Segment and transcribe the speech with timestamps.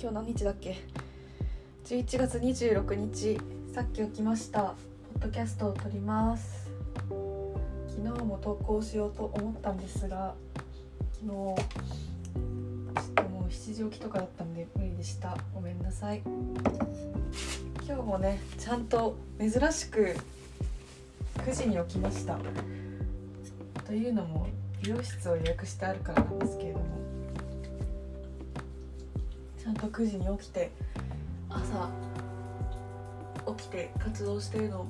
[0.00, 0.76] 今日何日だっけ
[1.84, 3.38] ？11月26日。
[3.72, 4.60] さっき起きました。
[4.62, 6.68] ポッドキャストを撮ります。
[7.88, 10.34] 昨日も投稿しようと思ったんですが
[11.12, 11.56] 昨日ちょっ
[13.14, 15.36] ともう7時起きとかだったんで無理でした。
[15.54, 16.22] ごめんなさい。
[17.86, 20.16] 今日もねちゃんと珍しく
[21.38, 22.38] 9時に起きました。
[23.86, 24.46] というのも
[24.82, 27.01] 美容室を予約してあるからなんですけれども。
[29.62, 30.72] ちゃんと9時に起きて
[31.48, 31.88] 朝
[33.56, 34.88] 起きて活動してるの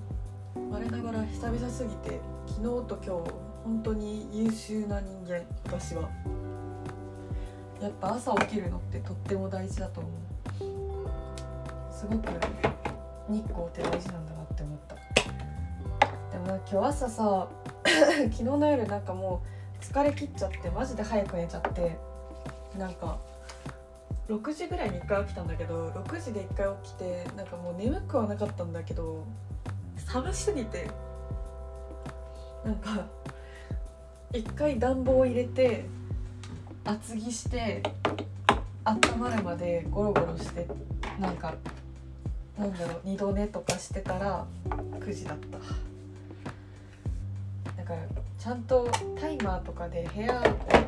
[0.70, 3.30] 我ながら久々すぎて昨日と今日
[3.64, 6.08] 本当に優秀な人間私は。
[7.82, 11.92] やっぱ朝起きるのってとっても大事だと思う。
[11.92, 12.28] すごく
[13.28, 14.94] 日光って大事なんだなって思った。
[14.94, 17.48] でも今日朝さ
[17.84, 19.42] 昨日の夜なんかも
[19.78, 21.98] う疲れ切っちゃってマジで早く寝ちゃって
[22.78, 23.18] なんか
[24.28, 29.26] 6時ぐらいに1回起きたんだけど6時で1回起きてなんかもう眠くはなかったんだけど
[29.96, 30.88] 寒すぎて
[32.64, 33.06] なんか
[34.32, 35.84] 1回暖房入れて
[36.84, 37.82] 厚着して
[38.84, 40.66] 温まるまでゴロゴロして
[41.20, 41.54] なんか
[42.58, 45.91] なんだろう二度寝とかしてたら9時だった。
[47.96, 50.42] かちゃんとタイマーとかで部屋を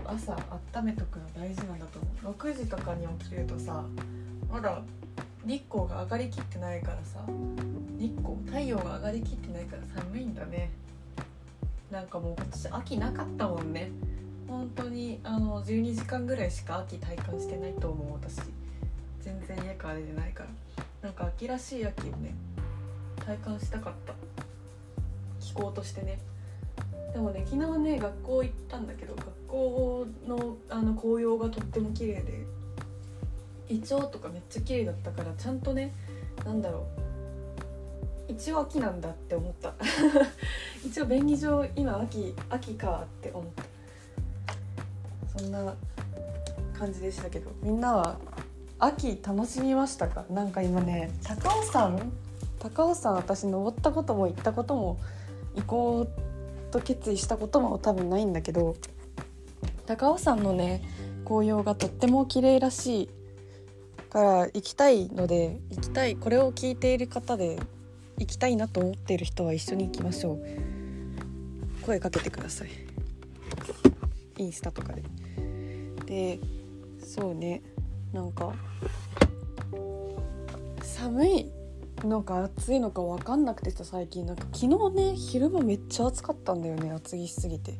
[0.06, 0.36] 朝
[0.76, 2.34] 温めとくの大事なんだと思う。
[2.34, 3.84] 6時とかに起きるとさ
[4.50, 4.82] まだ
[5.44, 7.20] 日光が上がりきってないからさ
[7.98, 10.70] 日光太陽が上がりきってないから寒いんだね。
[11.90, 13.90] なんかもう今年秋なかったもんね。
[14.48, 18.40] 本当にあの12時間ぐらいしか秋体感してないと思う私。
[19.20, 20.50] 全然家から出てないから。
[21.02, 22.34] なんか秋らしい秋をね
[23.24, 24.14] 体感したかった。
[25.40, 26.18] 気候としてね。
[27.14, 32.44] でもね昨日ね学校行ったんだけど学校のあの紅葉がとっても綺麗で
[33.68, 35.94] イチョウとかめっちゃ綺麗だったからちゃんとね
[36.44, 36.86] なんだろ
[38.28, 39.74] う一応秋なんだって思った。
[40.84, 43.62] 一応便宜上今秋秋かって思った。
[45.38, 45.74] そんな
[46.78, 48.16] 感じでしたけどみんなは
[48.78, 50.24] 秋楽しみましたか？
[50.30, 52.12] なんか今ね高尾山？
[52.58, 54.98] 高尾山私登ったことも行ったことも
[55.54, 56.08] 行こう
[56.74, 58.74] と決意したことも多分ないんだけど
[59.86, 60.82] 高尾山のね
[61.24, 63.08] 紅葉がとっても綺麗らしい
[64.10, 67.60] から行きたいので行きたいこれを聞いている方で
[68.18, 70.38] 行きたいなと思っている人は一緒に行きましょう。
[71.84, 72.68] 声かけてください。
[74.38, 75.02] インスタとかで。
[76.06, 76.38] で
[77.04, 77.62] そうね。
[78.12, 78.52] なんか
[80.80, 81.63] 寒い。
[82.02, 84.26] のか暑いのか分かんなくてさ最近。
[84.26, 87.74] なんか昨日ね昼間めっちゃ暑かったんだよね厚着しすぎて。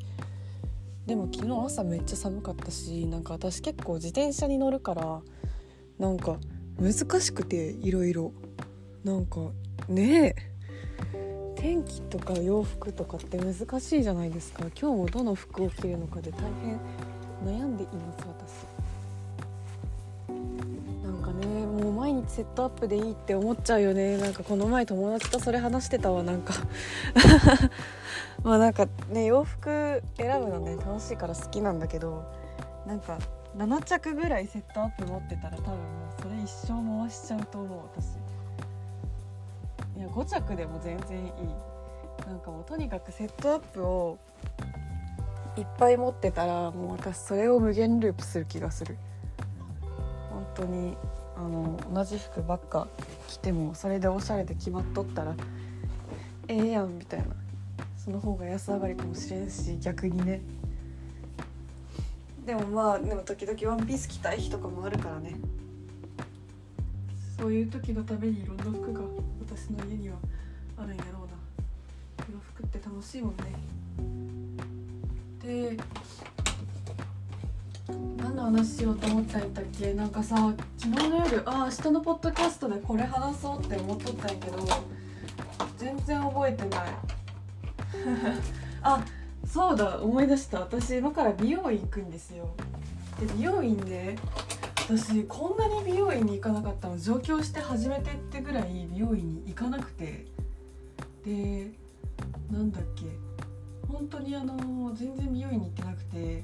[1.05, 5.21] でも昨日朝めっちゃ寒かったしなんか私結構自転車に乗るから
[5.99, 6.37] なんか
[6.79, 8.31] 難しくていろいろ。
[9.03, 9.39] なんか
[9.87, 10.55] ねえ
[11.55, 14.65] 天気とか洋服とかって難しいじゃないですか。
[14.79, 16.79] 今日もどの服を着るのかで大変
[17.45, 18.25] 悩んでいます
[22.27, 24.17] セットアップでいいって思っちゃうよね。
[24.17, 26.23] なんかこの前友達とそれ話してたわ。
[26.23, 26.53] なんか。
[28.43, 32.23] まあなんかね洋服選ぶのね楽しいから好きなんだけど
[32.85, 33.17] なんか
[33.57, 35.75] 7着ぐらいセットアップ持ってたら多分も
[36.17, 38.15] うそれ一生回しちゃうと思う私。
[39.97, 41.31] いや5着でも全然いい。
[42.27, 44.17] なんかもうとにかくセットアップを
[45.57, 48.97] いっぱい持ってたらもう私それを無限ループする気がする。
[50.29, 50.97] 本当に。
[51.37, 52.87] あの同じ服ばっか
[53.27, 55.35] 着てもそれでおしゃれで決まっとったら
[56.47, 57.27] ええやんみたいな
[57.97, 60.41] その方が安上がりかもしれんし逆にね。
[62.45, 65.35] でもまあでも時々ワンピース着たい日とかもあるからね。
[67.37, 69.01] そういう時のためにいろんな服が
[69.41, 70.17] 私の家には
[70.77, 72.33] あるんやろうな。
[72.33, 73.43] 洋服って楽しいもんね。
[75.43, 75.77] で
[77.87, 79.93] 何の話しようと思ったんだっけ？
[79.93, 80.35] なんかさ
[80.77, 84.57] 昨日の夜あ明日のポッドキャストでこれ話そうって思っとったんやけど
[85.77, 86.89] 全然覚えてない。
[88.81, 89.05] あ
[89.45, 90.61] そうだ思い出した。
[90.61, 92.49] 私今から美容院行くんですよ。
[93.19, 94.17] で美容院で
[94.89, 100.25] 私こんなに美容院に行かなかったの上京して初めてってぐらい美容院に行かなくて。
[101.23, 101.71] で
[102.51, 103.05] なんだっけ？
[103.87, 106.43] 本当にあの全然美容院に行ってなくて。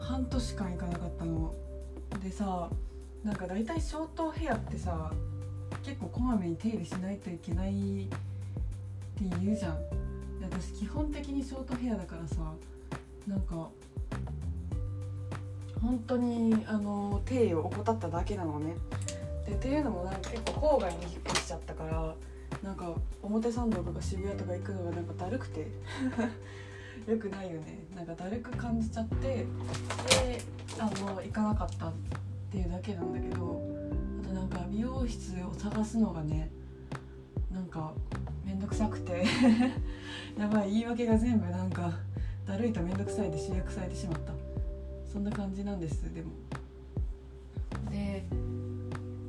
[0.00, 1.54] 半年間行かなかったの。
[2.22, 2.70] でさ
[3.24, 5.12] なんか大体ショートヘアってさ
[5.82, 8.16] 結構こまめに手入れしないといけないって
[9.42, 9.90] 言うじゃん。
[10.40, 12.36] で私基本的にショートヘアだからさ
[13.26, 13.68] なんか
[15.80, 18.76] 本当にあの手を怠っただけなのね。
[19.46, 22.14] でっていうのもなんか結構郊外に引っ越しちゃったから
[22.62, 22.92] なんか
[23.22, 25.66] 表参道とか渋谷とか行くのがなんかだるくて。
[27.06, 27.86] よくないよね。
[27.94, 29.46] なんかだるく感じちゃってで
[30.78, 31.92] あの行かなかったっ
[32.50, 33.62] ていうだけなんだけど
[34.22, 36.50] あとなんか美容室を探すのがね
[37.52, 37.92] なんか
[38.44, 39.24] めんどくさくて
[40.38, 41.92] やばい言い訳が全部なんか
[42.46, 44.32] だるいとめんどくさいで集約されてしまった。
[45.12, 46.02] そんな感じなんです。
[46.14, 46.30] でも。
[47.90, 48.24] で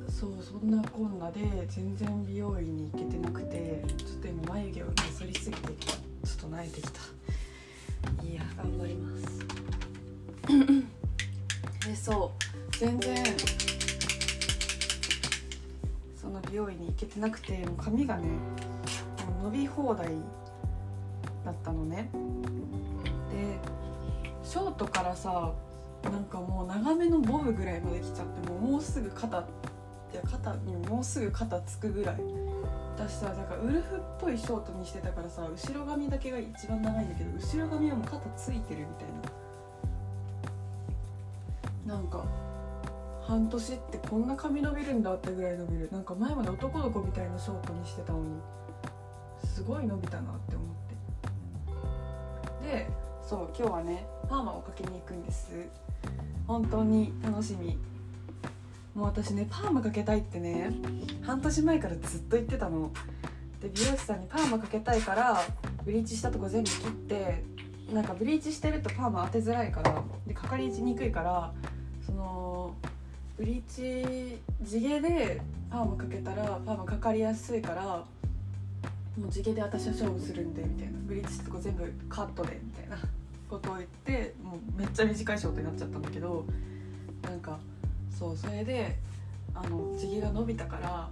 [0.08, 5.94] そうそんなこんなで全然美容院に行けてなくてちょっと今眉毛をなぞりすぎてちょ
[6.46, 7.19] っと慣れてきた。
[8.22, 9.40] いや頑張ります。
[11.88, 12.50] でそう。
[12.80, 13.16] 全然
[16.18, 18.26] その美容院に行けてなくてもう髪がね
[19.42, 20.08] 伸び放題
[21.44, 22.08] だったのね。
[23.30, 23.58] で
[24.42, 25.52] ショートからさ
[26.04, 29.38] なんかもう長めのボブぐらいまで来ちゃってもうもうすぐ肩
[30.12, 32.16] いや肩にもうすぐ肩つくぐらい
[33.08, 39.08] 私さなんかウルフっぽいショートにしてたからさ後ろ髪だけが一番長いんだけど後ろ髪はもう肩ついてるみたい
[41.86, 41.94] な。
[41.94, 42.24] なんか
[43.22, 45.88] 半年ってこんな髪伸びるんだってぐらい伸びる。
[45.90, 48.26] なんか前まで男の子みたいなショートにしてたのに
[49.44, 50.68] すごい伸びたなって思っ
[52.62, 52.66] て。
[52.66, 52.90] で
[53.22, 55.50] そう今日はねパーマをかけに行くんです。
[56.46, 57.78] 本当に楽しみ。
[58.94, 60.72] もう私ねパーマかけたいってね
[61.22, 62.90] 半年前からずっと言ってたの。
[63.60, 65.42] で美容師さんにパーマかけたいから
[65.84, 67.44] ブリーチしたとこ全部切って
[67.92, 71.52] なんかブリーチしてるとパーマ当てづらいからでかかりにくいから
[72.06, 72.74] その
[73.36, 77.82] ブリーチ地毛でパーマかけたらパーマかかりやすいから
[79.18, 81.00] もう地毛で私は勝負するんでみたいな。
[81.06, 82.96] ブリーチしたとこ全部カットでみたいな
[83.48, 86.44] ことを言ってもうめっちゃ短いショートになっちゃったんだけど
[87.24, 87.58] なんか
[88.20, 88.98] そうそれで
[89.54, 91.08] あの地毛が伸びたから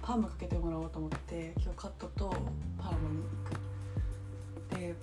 [0.00, 2.30] パーマかけてもらおうと思って今日カットと
[2.78, 3.22] パーマに
[4.70, 4.80] 行く。
[4.80, 4.94] で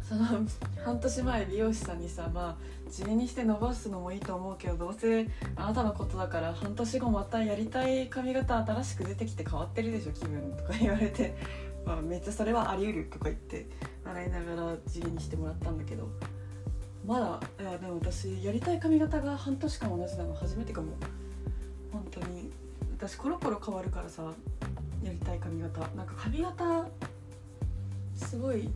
[0.00, 0.24] その
[0.84, 2.56] 半年前美容師さんにさまあ
[2.88, 5.26] 地毛にして伸ばすのもいいと思うけどどうせ
[5.56, 11.36] あなたのことだから半年後またやりたい髪型新しく出てきて変わってるでしょ気分とか言われて、
[11.84, 13.66] まあ、めっちゃそれはあり得るとか言って
[14.04, 16.08] 笑いながら地毛にしてもらったんだけど
[17.08, 20.88] まだいやでも私やりたい髪型が半年間同じなの初めてかも。
[21.90, 22.52] 本当に。
[22.98, 24.24] 私コロコロ変わるからさ
[25.02, 25.80] やりたい髪型。
[25.96, 26.86] なんか髪型
[28.14, 28.68] すごい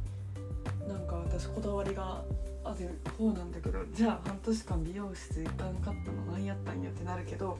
[0.88, 2.24] なんか私こだわりが
[2.64, 7.58] ある方なんだけどじゃあ半年間美容室行かんかったの何やったんやってなるけど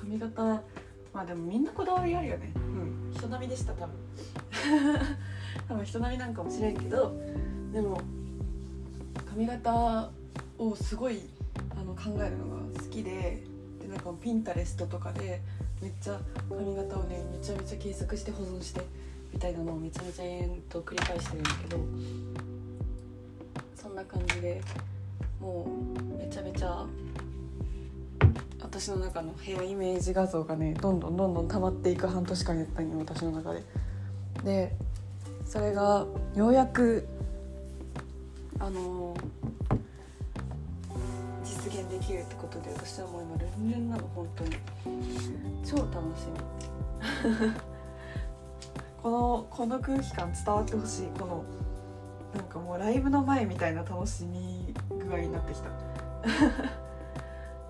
[0.00, 2.52] 髪型まあでもみんなこだわりあるよね。
[2.56, 3.12] うん。
[3.14, 3.94] 人並みでした多分。
[5.68, 7.14] 多分人並みなんかもしれんけど
[7.72, 8.00] でも
[9.34, 10.10] 髪型
[10.58, 11.22] をすごい
[11.70, 13.42] あの考えるのが好きで
[13.80, 15.40] でなんかピンタレストとかで
[15.80, 16.20] めっちゃ
[16.50, 18.82] 髪型をねめちゃめちゃ検索して保存して
[19.32, 21.78] みたいなのをめちゃめちゃ延々と繰り返してるんだけど
[23.74, 24.60] そんな感じで
[25.40, 25.66] も
[26.14, 26.84] うめちゃめちゃ
[28.60, 33.62] 私の中のヘアイメージ画像がねどんどんどんどん溜まっていく半年間やったんよ私の中で。
[34.44, 34.76] で
[35.46, 37.06] それがようやく
[38.62, 39.12] あの
[41.42, 44.50] 実現できるってことで私はもう今ルンルンなの本当に
[45.64, 46.38] 超楽しみ。
[49.02, 51.42] このこの空気感伝わってほしいこの
[52.32, 55.68] なんかもうライブの前みたいな楽しみ具合になってきた。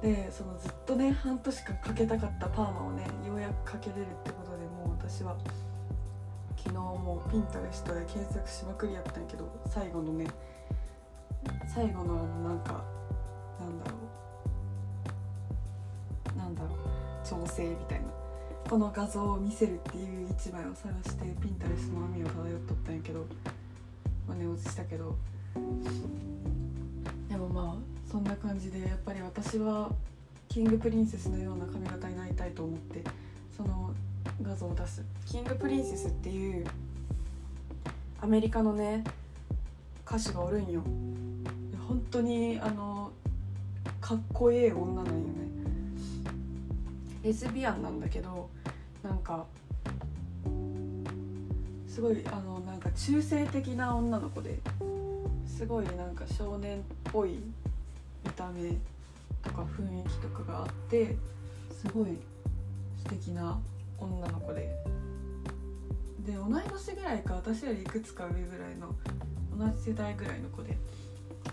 [0.02, 5.34] でそのずっとね半年間かけたかったパーマをねようやくかけれるってことでもう私は
[6.54, 10.26] 昨日もうピンタレストで検索しまくりやったんやけど最後のね
[11.72, 12.84] 最後のなんか
[13.60, 13.96] なんだろ
[16.34, 16.38] う。
[16.38, 18.06] なんだろう調整みたいな。
[18.68, 23.26] この画像を見せるっていう一枚を探してピンタレストの網を漂っとったんやけど。
[24.26, 25.16] まあ寝落ちしたけど。
[27.28, 29.90] でもまあそんな感じでやっぱり私は
[30.48, 33.02] キングプリンセスのような髪型になりたいと思って
[33.56, 33.90] その
[34.42, 35.02] 画像を出す。
[35.26, 36.66] キングプリンセスっていう
[38.20, 39.02] アメリカのね
[40.06, 40.82] 歌手がおるんよ。
[41.92, 43.12] 本当にあの
[44.00, 45.26] かっこいい女なんよね。
[47.22, 48.48] レズビアンなんだけど
[49.02, 49.44] なんか
[51.86, 54.58] すごいあのなんか中性的な女の子で
[55.46, 56.80] すごいなんか少年っ
[57.12, 57.40] ぽい
[58.24, 58.70] 見た目
[59.42, 61.14] とか雰囲気とかがあって
[61.78, 62.16] すごい
[63.04, 63.60] 素敵な
[63.98, 64.74] 女の子で。
[66.24, 68.94] で同い年ぐらいか私よりいくつか上ぐらいの
[69.58, 70.78] 同じ世代ぐらいの子で。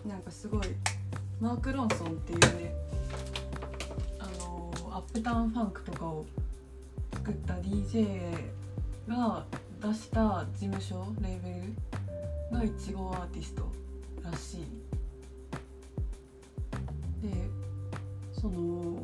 [0.10, 0.62] なんかすごい
[1.40, 2.74] マーク・ロンソンっていうね
[4.18, 6.26] あのアップタウンファンクとかを
[7.14, 8.20] 作った DJ
[9.08, 9.46] が
[9.80, 11.62] 出した事務所レーベ
[12.52, 13.72] ルがいちごアーティスト
[14.24, 14.66] らしい。
[17.22, 17.30] で
[18.34, 19.04] その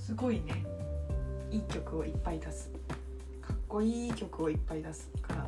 [0.00, 0.64] すごいね
[1.52, 2.72] いい曲をいっぱい出す。
[3.40, 5.46] かっこいい曲をいっぱい出すから。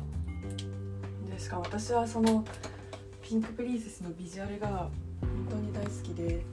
[1.29, 2.45] でしかも私はその
[3.29, 4.89] ピンクプリンセスのビジュアルが
[5.21, 6.43] 本当に大好きで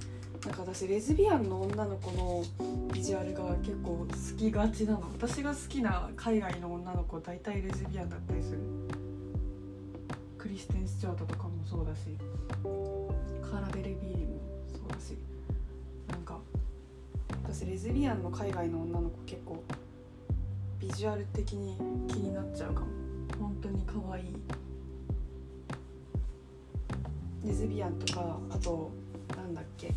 [0.45, 2.45] なんか私レズビアンの女の子の
[2.93, 4.07] ビジュアルが結構好
[4.37, 5.01] きがちなの。
[5.19, 8.59] 私が好きな海外の女の子大体レズビアンだったりする。
[10.37, 12.15] クリステン・スチュアートとかもそうだし。
[13.41, 14.39] カーラ・ベルビーリも
[14.71, 15.17] そうだし。
[16.09, 16.39] なんか
[17.43, 19.65] 私レズビアンの海外の女の子結構
[20.79, 22.89] ビジュアル的に気になっちゃうかも。
[23.41, 24.25] 本当に可愛い。
[27.47, 28.91] レズビアンとかあと
[29.37, 29.93] なんだっけ。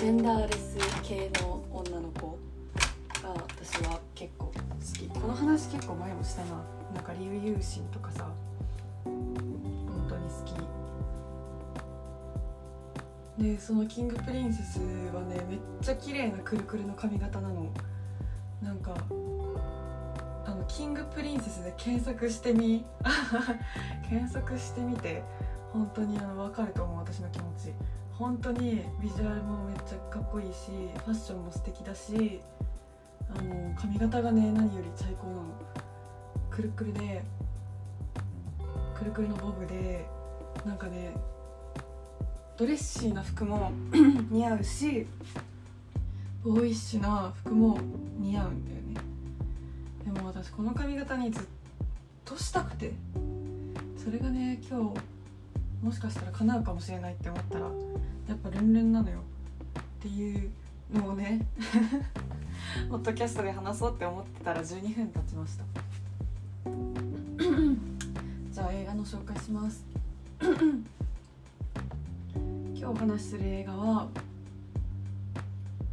[0.00, 2.38] ジェンダーレス系の女の子
[3.22, 4.52] が私は結構好
[4.98, 5.06] き。
[5.08, 6.64] この話結構前もしたな。
[6.94, 8.26] なんかリュウ・シンとかさ。
[9.04, 10.42] 本当に好
[13.38, 13.42] き。
[13.42, 14.78] でその King Princess
[15.14, 17.70] はねめっちゃ綺麗なくるくるの髪型なの。
[18.62, 18.94] なんか
[20.46, 22.86] あの King Princess で検索してみ。
[24.08, 25.22] 検索してみて
[25.72, 27.72] 本当にあの分かると思う私の気持ち。
[28.22, 30.70] 本当にビジュアルもめっちゃかっこいいし
[31.04, 32.40] ファッションも素敵だし
[33.34, 35.42] あの髪型がね何より最高なの
[36.50, 37.24] くるくるで
[38.94, 40.06] くるくるのボブで
[40.64, 41.12] なんかね
[42.56, 43.72] ドレッシーな服も
[44.30, 45.06] 似合うし
[46.44, 47.78] ボーイッシュな服も
[48.18, 49.00] 似合うんだよね。
[50.04, 51.44] でも私この髪型にずっ
[52.24, 52.92] としたくて
[53.96, 55.00] それがね今日
[55.82, 57.66] もしかしたら叶うかもしれないって思ったら
[58.28, 59.22] やっぱルンルンなのよっ
[60.00, 60.48] ていう
[60.94, 61.44] のをね
[62.88, 65.64] ポッドキャストで話そうって思ってたら12分経ちました。
[68.52, 69.84] じゃあ映画の紹介します。
[70.40, 70.52] 今
[72.76, 74.08] 日お話しする映画は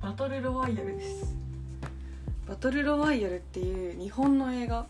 [0.02, 1.36] バトルロワイヤルです。
[2.48, 4.86] バトルロワイヤルっていう日本の映画。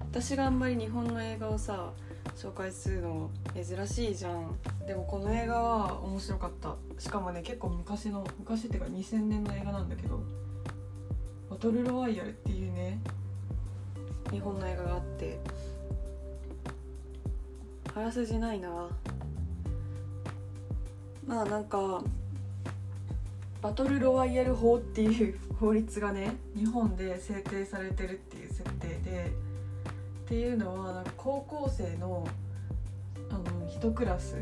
[0.00, 1.92] 私があんまり日本の映画をさ
[2.42, 4.58] 紹介するの珍しいじゃん。
[4.84, 6.74] でもこの映画は面白かった。
[6.98, 10.20] しかもね結構昔の昔っていうか2000年の映画なんだけど
[11.48, 12.98] 「バトルロワイヤル」っていうね
[14.32, 15.38] 日本の映画があって。
[17.94, 18.88] あらすじないな。
[21.24, 22.02] まあなんか
[23.60, 29.51] バトルロワイヤル法っていう法律がね日本で制定されてるっていう設定で。
[30.32, 32.26] っていうのはなんか高校生の
[33.28, 34.36] あの1クラス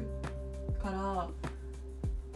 [0.80, 1.28] から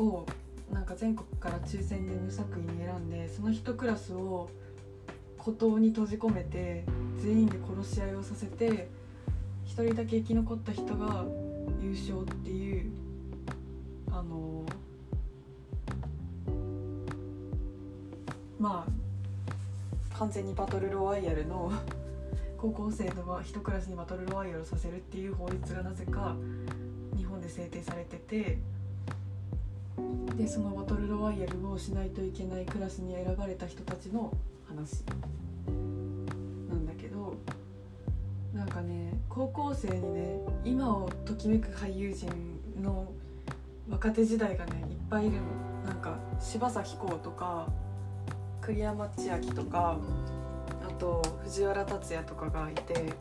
[0.05, 0.27] を
[0.73, 4.51] なんか全国から抽選で無作為に選んでその1クラスを
[5.39, 6.85] 孤島に閉じ込めて
[7.23, 8.89] 全員で殺し合いをさせて
[9.69, 11.25] 1人だけ生き残った人が
[11.81, 12.91] 優勝っていう
[14.11, 14.67] あの
[18.59, 21.71] まあ完全にバトルロワイヤルの
[22.65, 26.35] 高校生の一クラスにバトルロワイヤルをさせるっていう法律がなぜか
[27.15, 28.59] 日本で制定されてて
[30.35, 34.33] でそのバトルロワイヤルをしないといけないクラスに選ばれた人たちの
[34.67, 35.05] 話
[36.71, 37.35] なんだけど
[38.55, 42.31] なんかね高校生にね今をときめく俳優陣
[42.83, 43.13] の
[43.91, 45.43] 若手時代がねいっぱいいるの。
[45.85, 47.69] なんか柴咲コウとか
[48.63, 49.99] 栗山千明とか
[50.99, 53.13] と藤原竜也とかがいて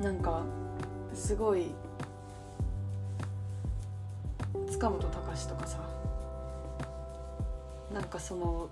[0.00, 0.42] なんか
[1.14, 1.74] すごい
[4.70, 5.78] 塚本隆とかさ
[7.92, 8.68] なんかその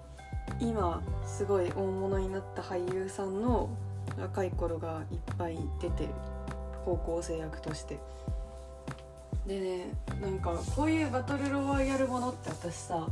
[0.60, 3.70] 今すごい大物になった俳優さんの
[4.18, 6.10] 若い頃がいっぱい出てる
[6.84, 7.98] 高校生役として。
[9.46, 9.86] でね
[10.22, 13.06] なんかこういうバトルロワイヤルものって私さ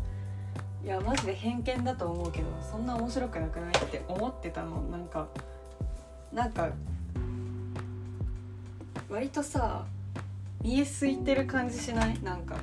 [0.85, 4.83] いやマジで偏見だと思うけどそんな面白くなくないって思ってたの。
[4.91, 5.29] なんか
[6.33, 6.71] なんか
[9.09, 9.85] 割とさ
[10.61, 12.21] 見えすいてる感じしない？
[12.23, 12.57] なんか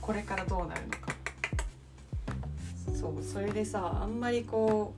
[0.00, 1.14] これからどうなるのか。
[2.94, 4.94] そうそれでさあんまりこ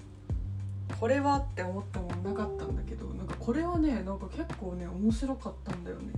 [0.91, 6.13] うこれはって思ったもんなかったんだけどなんかこれはねなんか結構ね面白かったんだよね。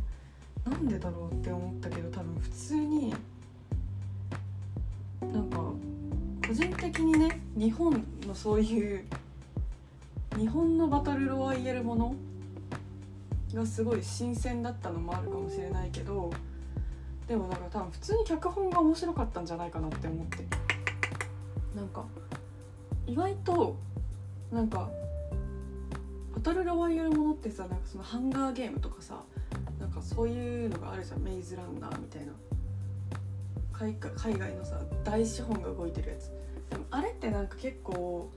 [0.69, 3.15] なんでだろうって思ったけど多分普通に
[5.21, 5.58] なんか
[6.49, 9.05] 個人的にね日本のそういう
[10.39, 12.15] 日本のバトルロワイヤルもの
[13.53, 16.31] がすごい新鮮だったのもあるかもしれないけど
[17.27, 20.69] でもなんか多分普通に脚本が面白かったんじゃないかなって思って。
[21.77, 22.05] なんか
[23.07, 23.77] 意外と
[24.51, 24.89] なんか
[26.35, 29.23] バトルロワイヤルものってさなんかそのハンガーゲームとかさ
[29.79, 32.33] なんかそういうのがあるじゃんメイズランナーみたいな。
[33.79, 36.31] 海海外のさ大資本が動いてるやつ。
[36.71, 38.31] でもあれってなんか結構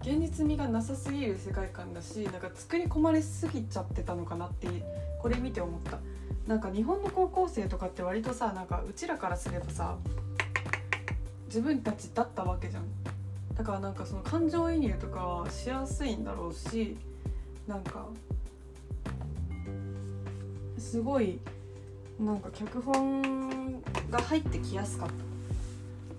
[0.00, 4.68] 現実味がなさすぎる世界観だしなんか作り込まれすぎちゃってたのかなって
[5.20, 5.98] これ見て思った。
[6.46, 9.96] なんか日本の高校生とかって割とさなんかうちらからすればさ
[11.46, 12.84] 自分たちだったわけじゃん。
[13.54, 16.96] だからなんかその感情移入とかはしやすいんだろうし
[17.66, 18.06] なんか
[20.78, 21.38] すごい
[22.18, 23.82] なんか脚本
[24.12, 25.08] が入ってきやすかっ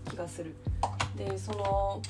[0.06, 0.54] た気がする。
[1.16, 2.02] でその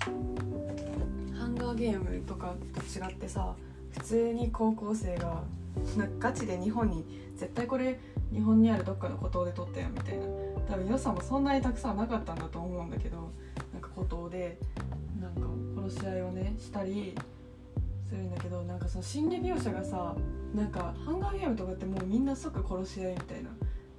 [1.37, 3.53] ハンガーゲームとかと違ってさ
[3.91, 5.43] 普通に高校生が
[5.97, 7.99] なんかガチで日本に絶対これ
[8.31, 10.23] 日本にあるどっかの孤島で撮ったよみたいな。
[10.69, 13.29] 多分予算もそんなにたくさんなかったんだと思うんだけど
[13.73, 14.57] なんか孤島で
[15.21, 15.41] なんか
[15.81, 17.13] 殺し合いをねしたり
[18.07, 20.15] するんだけどなんかその心理描写がさ
[20.55, 23.49] なんかハンガーゲームとかってもうみんな即殺し合いみたいな。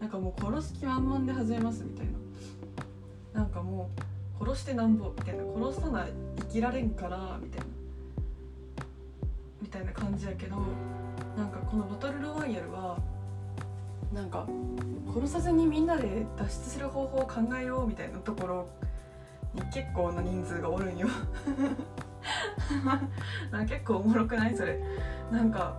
[0.04, 2.06] なんかもう殺す気満々で始めますみたい
[3.32, 3.40] な。
[3.40, 3.88] なんかも
[4.38, 5.42] う殺してなんぼみたいな。
[5.70, 7.66] 殺さない生きられんからみたいな。
[9.62, 10.56] みたいな感じやけど
[11.38, 12.98] なんかこのバトルロワイヤルは
[14.12, 14.46] なんか
[15.14, 18.68] 殺さずにみんなで脱出する方法を考えようみたいなところ
[19.54, 21.08] に結構な人数がおるんよ。
[23.50, 24.78] なんか結構おもろくないそれ。
[25.32, 25.74] なんか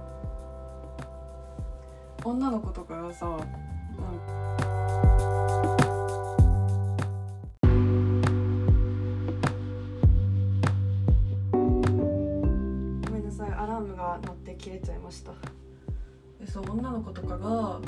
[2.24, 3.38] 女の子とかがさ
[3.98, 4.04] ご
[13.12, 15.32] めんなさいアラームが鳴って切れちゃいました。
[16.40, 17.80] でそう女の子とかが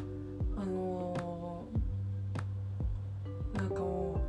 [0.57, 4.19] あのーなんかも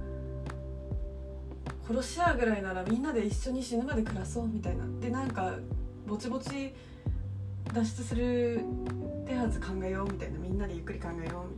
[1.91, 4.85] う殺し合うぐらいならみんなで一緒に死ぬまで暮らそうみたいな。
[5.01, 5.55] でなんか
[6.07, 6.75] ぼちぼち
[7.73, 8.63] 脱出する
[9.27, 10.39] 手はず考えようみたいな。
[10.39, 11.58] みんなでゆっくり考えようみ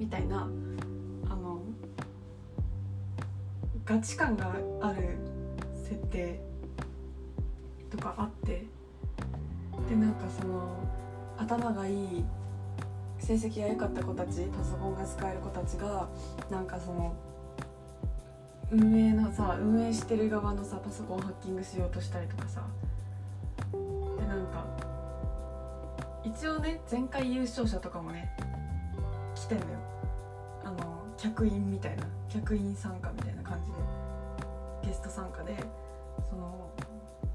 [0.00, 0.48] みたいな
[1.28, 1.60] あの
[3.84, 5.18] ガチ感がある
[5.84, 6.40] 設定
[7.90, 8.64] とかあって
[9.90, 10.74] でなんかその
[11.36, 12.24] 頭がいい
[13.18, 16.08] 成績が良かった子たちパソコンが使える子たちが
[16.50, 17.14] なんかその
[18.70, 22.62] 運営のさ運営してる側のさパソコンをハッキングしようとしたりとかさ
[23.72, 24.64] でなんか
[26.24, 28.34] 一応ね前回優勝者とかもね
[29.34, 29.79] 来てんのよ。
[31.20, 35.54] 客員みたいな客員参加みたいな感じでゲスト参加で
[36.30, 36.70] その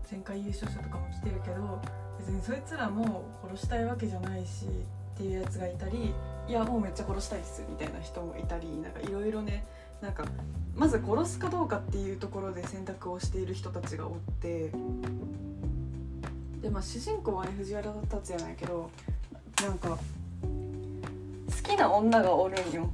[0.09, 1.79] 前回優勝者とかも来てるけど
[2.17, 6.13] 別にそいつらも殺したいわけじゃないしっていうやつがいたり
[6.47, 9.65] いやもうめっちゃ殺したいっすみたいな人もいたりなんかいろいろね
[10.01, 10.25] なんか
[10.75, 14.71] まず殺すかどうかっていうところで選択をしている人たちがおって
[16.61, 18.89] でまあ主人公はね藤原竜也なんやけど
[19.61, 19.97] なんか好
[21.63, 22.89] きな女がおるんよ。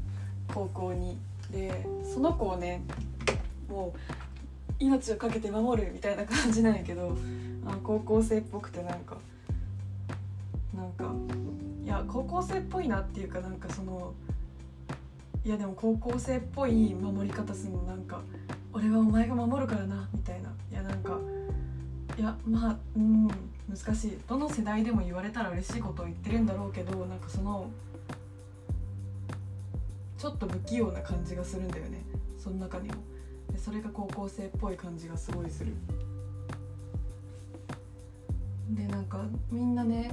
[0.54, 1.18] 高校に。
[1.52, 2.82] でその子をね
[3.70, 4.00] もう
[4.80, 7.16] 命を懸けて守るみたいな感じなんやけど
[7.66, 9.18] あ高校生っぽくてなんか
[10.74, 11.14] なんか
[11.84, 14.14] いや高校生っぽいなっていうかなんかその
[15.44, 18.22] いやでも高校生っぽい守り方するのなんか
[18.74, 21.20] 俺はお前が守るからなみたいないやなんか
[22.18, 23.28] いやまあうん
[23.70, 27.70] 難しいどの世代でも言われたら嬉しいことを言ってるんだろうけどなんかその
[30.22, 32.04] ちょっと不器用な感じがするんだよね。
[32.38, 32.94] その中にも。
[33.52, 35.74] でそれが高校生っぽい感じがすごいする。
[38.70, 40.12] でなんかみんなね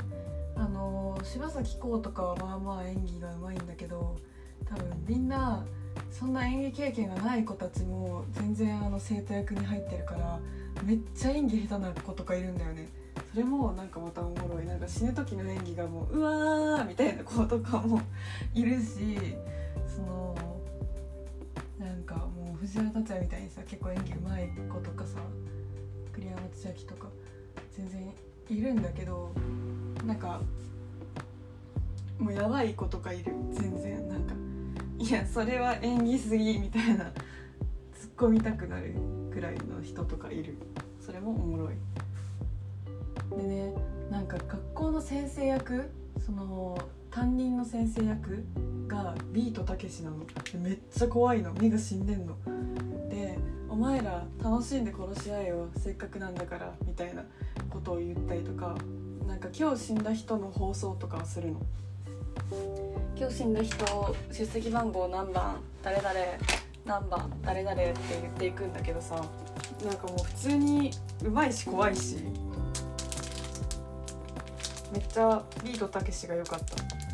[0.56, 4.16] あの柴咲コウとかはまあまあ演技がうまいんだけど
[4.64, 5.66] 多分みんな
[6.10, 10.40] そんな演技経験がない子たちも全然あの生徒役に入ってるから
[10.84, 12.88] めっちゃ演技下手な子とかいるんだよね。
[13.30, 14.64] それもなんかまたおもろい。
[14.64, 18.00] なんか死ぬ時の演技がもううわーみたいな子とかも
[18.54, 19.36] いるし
[19.98, 20.34] その
[21.78, 25.18] なんかもう藤原竜也みたいにさ結構演技うまい子とかさ
[26.12, 27.08] 栗山千明とか
[27.76, 28.12] 全然
[28.48, 29.32] いるんだけど
[30.06, 30.40] なんか
[32.18, 33.32] もうやばい子とかいる。
[33.52, 34.34] 全然なんか
[34.98, 37.12] いやそれは演技すぎみたいな突っ
[38.16, 38.94] 込みたくなる
[39.32, 40.56] くらいの人とかいる。
[41.00, 41.76] それもおもろい。
[43.36, 43.72] でね
[44.10, 45.90] なんか学校の先生役
[46.24, 46.78] その
[47.10, 48.44] 担任の先生役
[49.02, 50.26] がビートたけしなの。
[50.26, 51.52] でめっちゃ怖いの。
[51.54, 52.36] 目が死んでんの。
[53.08, 55.68] でお前ら楽しんで殺し合えよ。
[55.76, 56.74] せっかくなんだから。
[56.86, 57.24] みたいな
[57.70, 58.76] ことを言ったりとか。
[59.26, 61.60] なんか今日死んだ人の放送とかをするの？
[63.16, 65.60] 今日死んだ人出席番号何番？
[65.82, 66.10] 誰々。
[66.84, 67.30] 何番？
[67.42, 69.22] 誰々って言っていくんだけどさ。
[69.84, 70.90] なんかもう普通に
[71.24, 72.16] うまいし怖いし。
[74.90, 77.07] めっちゃビートたけしが良かった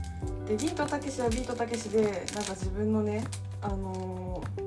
[0.47, 3.25] でビートたけしはビートたけしでなんか自分のね
[3.63, 4.65] あのー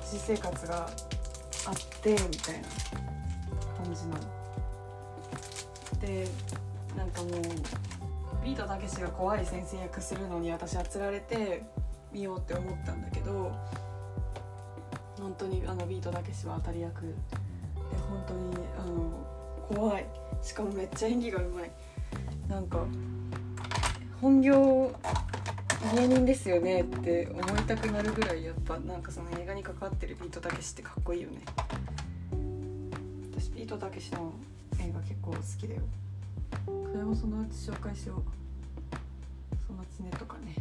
[0.00, 0.86] 私生活が
[1.66, 2.68] あってみたいな
[3.82, 4.20] 感じなの。
[6.00, 6.28] で
[6.96, 7.32] なんかもう
[8.44, 11.64] ビートたけしが怖い先生役するのに私はつられて
[12.12, 13.50] 見ようって思ったんだけど
[15.18, 17.08] 本当にあのビートたけしは当たり役で
[18.08, 19.10] 本当にあの
[19.68, 20.06] 怖い。
[20.42, 21.70] しかもめっちゃ演技がうまい。
[22.46, 22.84] なんか
[24.24, 24.90] 本業
[25.94, 31.42] 芸人ですよねって思いたくなるぐらいやっぱなんかその映画に関わってるビートたけしってかっこいいよね。
[33.36, 34.32] 私ビートたけしの
[34.80, 35.82] 映画結構好きだよ。
[36.64, 38.22] これもそのうち紹介しよう。
[39.66, 40.54] その常とかね。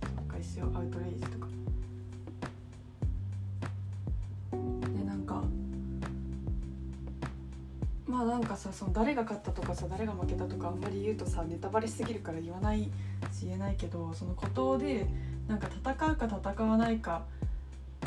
[0.00, 0.76] 紹介しよう。
[0.76, 1.48] アウトレイジとか。
[4.52, 5.42] でなんか
[8.14, 12.84] まあなんかさその誰が勝ったとかさ誰が負けたとかあんまり言うとさネタバレしすぎるから言わない
[13.32, 15.04] し言えないけどその孤島で
[15.48, 17.24] なんか戦うか戦わないか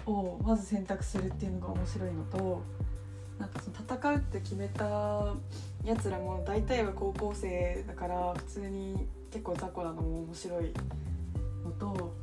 [0.06, 2.62] をまず選択するっていうのが面白いのと
[3.38, 5.34] なんかその戦うって決めた
[5.84, 10.72] やつらも大体は高校生だから普通に結構雑魚なのも面白い
[11.66, 12.14] のと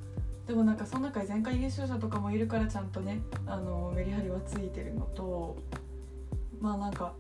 [0.47, 5.59] でもなんかその中に前回優勝者とかもいるからちゃんとねあのメリハリはついてるのと
[6.63, 7.13] まあなんか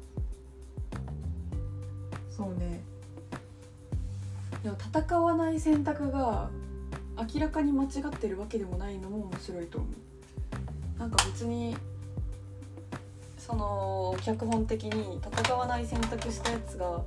[2.37, 2.81] そうね。
[4.63, 6.51] でも戦わない選択が
[7.35, 10.99] 明らかに間違ってるわけでもないのも面白いと思う。
[10.99, 11.77] なんか別に
[13.39, 17.03] その脚本的に戦わない選択したやつが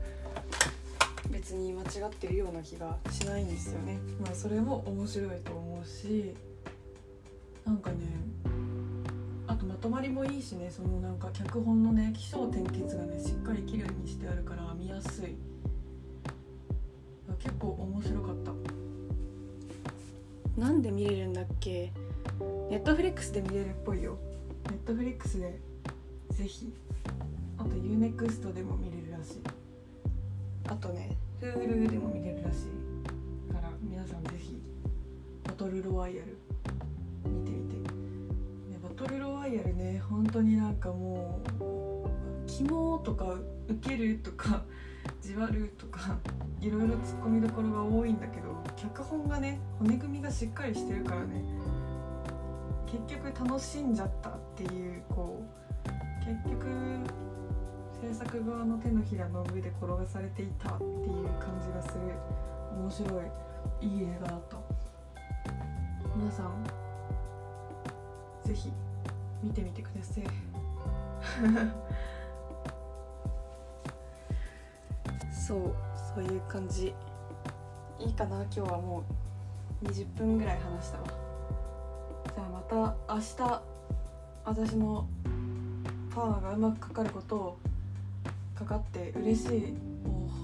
[1.30, 4.00] 別に間違ってるような気がしないんですよね。
[4.22, 6.36] まあそれも面白いと思うし。
[7.66, 7.98] なんかね
[9.88, 15.38] とまりもいいしねそのなんか脚本のね起承転結がねしっかり綺麗にしてあるから見やすい。
[17.40, 18.52] 結構面白かった。
[20.60, 21.94] なんで見れるんだっけ？
[22.70, 24.18] ネットフリックスで見れるっぽいよ。
[24.70, 25.58] ネットフリックスで
[26.32, 26.74] ぜひ。
[27.58, 29.42] あと UNEXT でも見れるらしい。
[30.68, 34.62] あとね Hulu でも見れるらしいから皆さんぜひ。
[35.46, 36.37] バトルロワイヤル
[39.48, 43.26] イヤルね本当になんかもう「キモ」とか
[43.68, 44.64] 「ウケる」とか
[45.22, 46.18] 「じわる」とか
[46.60, 51.44] いろいろツッコミどころが多いんだけど脚本がね骨組みがしっかりしてるからね
[52.86, 55.58] 結局楽しんじゃったっていうこう
[56.26, 56.68] 結局
[58.02, 62.14] 制作側の手のひらの上で転がされていたっていう感じがする。
[62.78, 63.24] 面白い。
[63.82, 64.58] いい映画だった。
[66.16, 66.64] 皆さん
[68.44, 68.72] ぜひ。
[69.44, 70.24] 見てみてください。
[75.48, 75.76] そう
[76.16, 76.94] そういう感じ。
[78.00, 79.04] いいかな今日はもう。
[79.84, 81.04] 20分ぐらい話したわ。
[81.06, 82.76] じゃあまた
[83.14, 83.62] 明日
[84.44, 85.08] 私の
[86.14, 87.58] パワーがうまくかかることを。
[88.56, 89.76] かかって嬉しい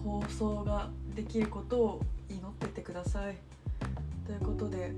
[0.04, 3.36] 放送ができることを祈っててください。
[4.28, 4.94] ということで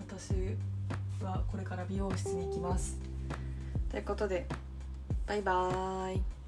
[0.00, 0.56] 私
[1.22, 2.98] はこれから美容室に行きます。
[3.90, 4.46] ということで
[5.26, 6.41] バイバーイ。